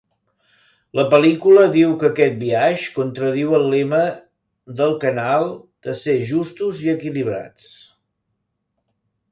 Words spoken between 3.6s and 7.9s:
lema del canal de ser "Justos i equilibrats".